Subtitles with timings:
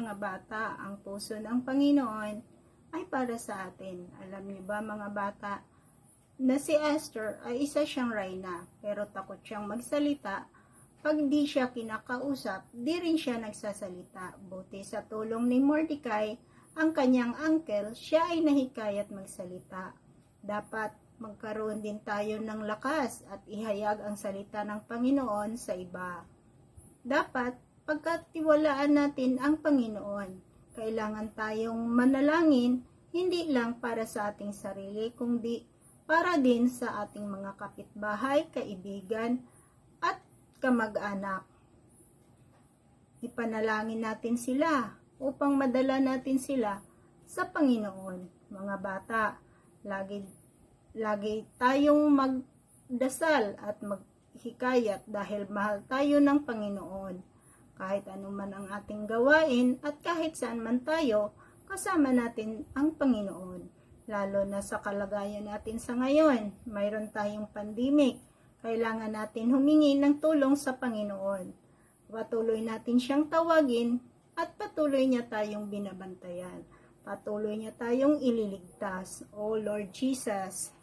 [0.00, 2.34] mga bata, ang puso ng Panginoon
[2.96, 4.08] ay para sa atin.
[4.24, 5.60] Alam niyo ba mga bata,
[6.40, 10.48] na si Esther ay isa siyang reyna, pero takot siyang magsalita.
[11.04, 14.40] Pag di siya kinakausap, di rin siya nagsasalita.
[14.40, 16.40] Buti sa tulong ni Mordecai,
[16.80, 19.92] ang kanyang uncle, siya ay nahikayat magsalita.
[20.40, 26.24] Dapat magkaroon din tayo ng lakas at ihayag ang salita ng Panginoon sa iba.
[27.04, 30.38] Dapat pagkatiwalaan natin ang Panginoon.
[30.78, 35.66] Kailangan tayong manalangin hindi lang para sa ating sarili, kundi
[36.06, 39.42] para din sa ating mga kapitbahay, kaibigan,
[39.98, 40.22] at
[40.62, 41.42] kamag-anak.
[43.26, 46.78] Ipanalangin natin sila upang madala natin sila
[47.26, 48.54] sa Panginoon.
[48.54, 49.34] Mga bata,
[49.82, 50.22] lagi,
[50.94, 57.39] lagi tayong magdasal at maghikayat dahil mahal tayo ng Panginoon
[57.80, 61.32] kahit anuman ang ating gawain at kahit saan man tayo,
[61.64, 63.72] kasama natin ang Panginoon.
[64.04, 68.20] Lalo na sa kalagayan natin sa ngayon, mayroon tayong pandemic.
[68.60, 71.56] Kailangan natin humingi ng tulong sa Panginoon.
[72.12, 73.96] Patuloy natin siyang tawagin
[74.36, 76.68] at patuloy niya tayong binabantayan.
[77.00, 79.24] Patuloy niya tayong ililigtas.
[79.32, 80.76] O Lord Jesus,